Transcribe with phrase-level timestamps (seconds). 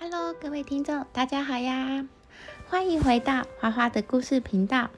[0.00, 2.06] Hello，各位听众，大家好呀！
[2.68, 4.90] 欢迎回到花花的故事频道。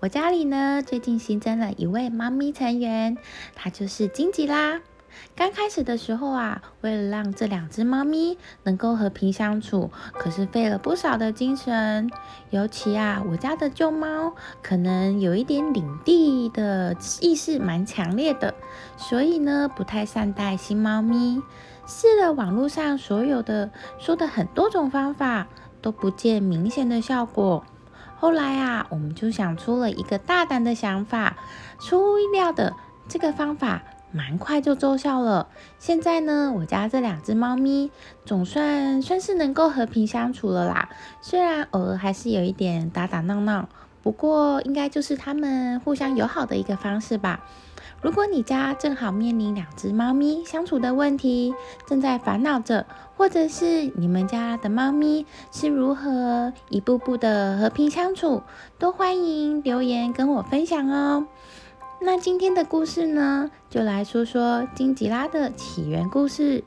[0.00, 3.16] 我家里呢，最近新增了一位猫咪成员，
[3.54, 4.80] 它就是金吉拉。
[5.36, 12.10] 刚开始的时候啊，为了让这两只猫咪能够和平相处，可是费了不少的精神。
[12.50, 18.54] 尤其啊，我家的旧猫可能有一点领地的意识蛮强烈的，
[18.96, 21.40] 所以呢，不太善待新猫咪。
[21.90, 23.68] 试了网络上所有的
[23.98, 25.48] 说的很多种方法，
[25.82, 27.64] 都不见明显的效果。
[28.16, 31.36] 后来啊，我们就想出了一个大胆的想法，
[31.80, 32.74] 出乎意料的，
[33.08, 33.82] 这个方法
[34.12, 35.48] 蛮快就奏效了。
[35.80, 37.90] 现在呢，我家这两只猫咪
[38.24, 40.90] 总算算是能够和平相处了啦。
[41.20, 43.68] 虽然偶尔还是有一点打打闹闹，
[44.00, 47.40] 不过应该就是它们互相友好的一个方式吧。
[48.02, 51.54] 如果你家正好面临两只猫咪相处的问题，
[51.86, 52.86] 正在烦恼着，
[53.16, 58.42] 或者是你们家的猫咪是如何一步步的和平相处，
[58.78, 61.26] 都欢迎留言跟我分享哦。
[62.00, 66.64] 那今天的故事呢，就来说说金吉拉的起源故事。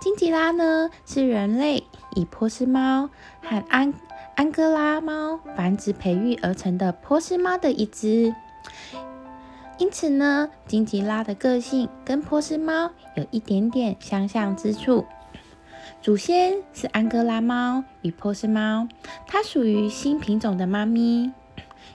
[0.00, 1.84] 金吉拉呢，是人类
[2.16, 3.10] 以波斯猫
[3.42, 3.94] 和安
[4.34, 8.34] 安哥拉猫繁殖培育而成的波斯猫的一只。
[9.78, 15.06] 因此呢，金吉拉的个性跟波斯猫有一点点相像之处。
[16.02, 18.88] 祖先是安哥拉猫与波斯猫，
[19.26, 21.32] 它属于新品种的猫咪。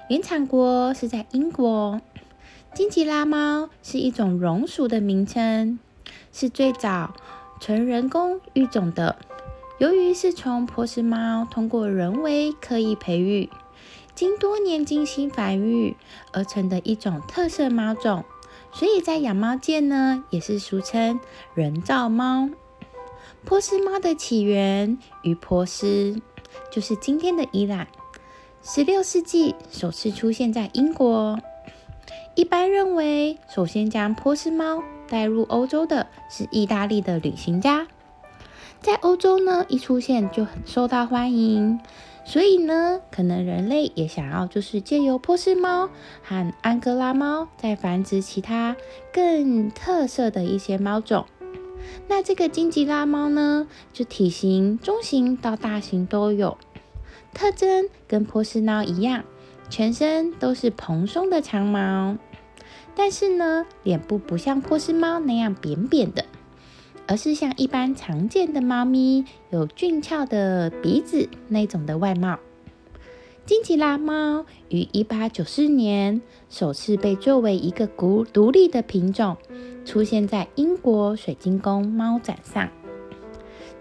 [0.09, 2.01] 原产国是在英国。
[2.73, 5.77] 金吉拉猫是一种榕属的名称，
[6.31, 7.13] 是最早
[7.59, 9.17] 纯人工育种的。
[9.77, 13.49] 由于是从波斯猫通过人为刻意培育。
[14.15, 15.95] 经多年精心繁育
[16.31, 18.23] 而成的一种特色猫种，
[18.71, 21.19] 所以在养猫界呢，也是俗称
[21.53, 22.49] 人造猫。
[23.43, 26.21] 波斯猫的起源于波斯，
[26.71, 27.87] 就是今天的伊朗。
[28.61, 31.39] 十六世纪首次出现在英国。
[32.35, 37.87] 一般认为，首先将波斯猫带入欧洲的是意大利的旅行家，
[38.83, 41.79] 在欧洲呢一出现就很受到欢迎。
[42.25, 45.89] 所以呢，可能人类也想要，就是借由波斯猫
[46.21, 48.77] 和安哥拉猫，再繁殖其他
[49.11, 51.25] 更特色的一些猫种。
[52.07, 56.57] 那这个金吉拉猫呢，就体型中型到大型都有，
[57.33, 59.25] 特征跟波斯猫一样，
[59.69, 62.17] 全身都是蓬松的长毛，
[62.95, 66.23] 但是呢，脸部不像波斯猫那样扁扁的。
[67.07, 72.39] 而是像一般常见的猫咪，有俊俏的鼻子那种的外貌。
[73.45, 79.35] 金吉拉猫于一八九四年首次被作为一个独独立的品种
[79.83, 82.69] 出现在英国水晶宫猫展上。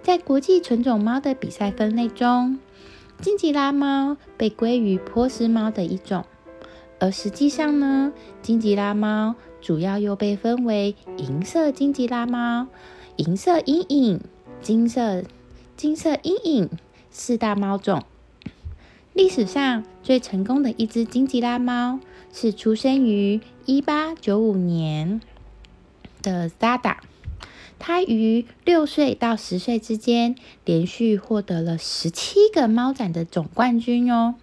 [0.03, 2.59] 在国际纯种猫的比赛分类中，
[3.21, 6.25] 金吉拉猫被归于波斯猫的一种。
[6.99, 8.13] 而实际上呢，
[8.43, 12.67] 金吉拉猫主要又被分为银色金吉拉猫。
[13.17, 14.21] 银色阴影、
[14.61, 15.23] 金色、
[15.77, 16.71] 金色阴影
[17.11, 18.05] 四大猫种。
[19.13, 22.01] 历史上最成功的一只金吉拉猫
[22.33, 25.21] 是出生于一八九五年
[26.23, 26.97] 的 Zada，
[27.79, 30.35] 它于六岁到十岁之间
[30.65, 34.37] 连续获得了十七个猫展的总冠军哦。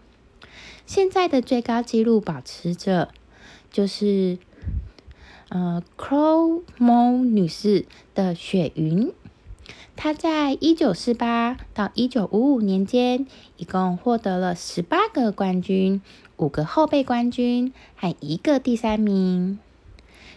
[0.86, 3.10] 现在的最高纪录保持者
[3.72, 4.38] 就是。
[5.50, 9.12] 呃，Crow 猫女士的雪云，
[9.96, 13.26] 她在一九四八到一九五五年间，
[13.58, 16.04] 一共获得了十八个冠军、
[16.38, 19.58] 五个后备冠军和一个第三名。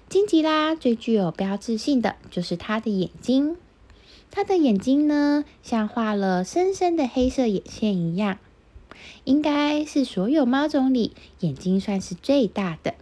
[0.08, 3.56] 金吉拉最具有标志性的就是它的眼睛，
[4.30, 8.38] 它的眼睛呢，像画了深深的黑色眼线一样，
[9.24, 12.94] 应该是所有猫种里眼睛算是最大的。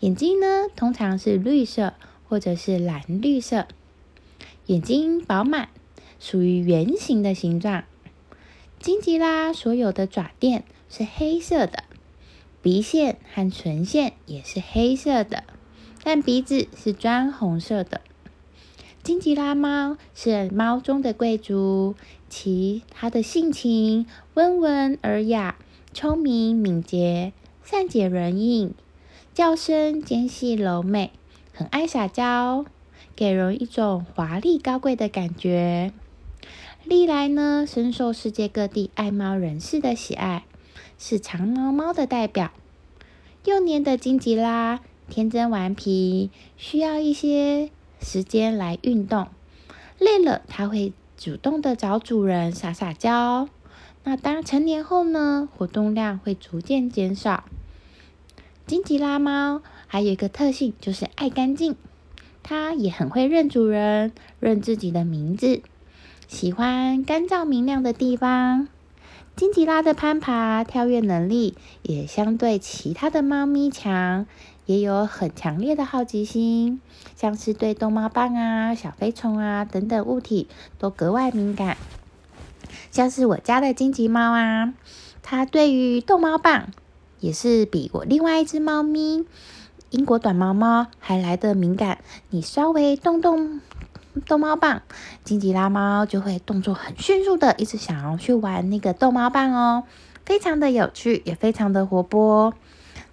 [0.00, 1.94] 眼睛呢，通常是绿色
[2.28, 3.66] 或者是蓝绿色。
[4.66, 5.70] 眼睛饱满，
[6.20, 7.84] 属于圆形的形状。
[8.78, 11.82] 金吉拉所有的爪垫是黑色的，
[12.62, 15.42] 鼻线和唇线也是黑色的，
[16.04, 18.00] 但鼻子是砖红色的。
[19.02, 21.96] 金吉拉猫是猫中的贵族，
[22.28, 25.56] 其它的性情温文尔雅，
[25.92, 27.32] 聪明敏捷，
[27.64, 28.74] 善解人意。
[29.38, 31.12] 叫声尖细柔美，
[31.54, 32.64] 很爱撒娇，
[33.14, 35.92] 给人一种华丽高贵的感觉。
[36.82, 40.44] 历来呢，深受世界各地爱猫人士的喜爱，
[40.98, 42.50] 是长毛猫的代表。
[43.44, 47.70] 幼年的金吉拉天真顽皮，需要一些
[48.00, 49.28] 时间来运动。
[50.00, 53.48] 累了，它会主动的找主人撒撒娇。
[54.02, 57.44] 那当成年后呢，活动量会逐渐减少。
[58.68, 61.74] 金吉拉猫还有一个特性就是爱干净，
[62.42, 65.62] 它也很会认主人，认自己的名字，
[66.26, 68.68] 喜欢干燥明亮的地方。
[69.34, 74.26] 金吉拉的攀爬、跳跃能力也相对其他的猫咪强，
[74.66, 76.82] 也有很强烈的好奇心，
[77.16, 80.46] 像是对逗猫棒啊、小飞虫啊等等物体
[80.78, 81.78] 都格外敏感。
[82.90, 84.74] 像是我家的金吉猫啊，
[85.22, 86.68] 它对于逗猫棒
[87.20, 89.24] 也是比我另外一只猫咪
[89.90, 91.98] 英国短毛猫还来的敏感。
[92.30, 93.60] 你稍微动动。
[94.26, 94.82] 逗猫棒，
[95.22, 99.84] 金吉拉猫就会动作很迅速的，一直想要去玩那个逗猫棒哦，
[100.26, 102.52] 非常的有趣，也非常的活泼。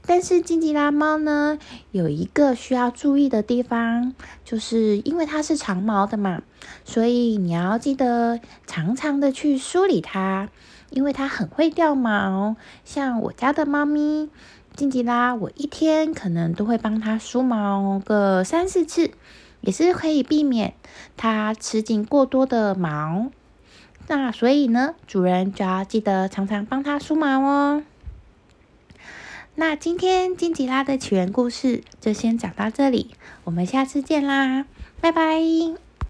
[0.07, 1.60] 但是金吉拉猫呢，
[1.92, 6.42] 有一个需要注意的地方，就是因为它是长毛的嘛，
[6.86, 10.50] 所以你要记得常常的去梳理它，
[10.95, 12.56] 因为它很会掉毛。
[12.83, 14.31] 像我家的猫咪
[14.75, 19.12] 金吉拉，我一天可能都会帮它梳毛个三四次。
[19.62, 20.75] 也是可以避免
[21.18, 23.31] 它吃进过多的毛，
[24.07, 27.81] 那所以呢，主人就要记得常常帮它梳毛哦。
[29.56, 33.15] 那今天金吉拉的起源故事就先讲到这里，
[33.45, 34.65] 我们下次见啦，
[35.01, 35.84] 拜拜。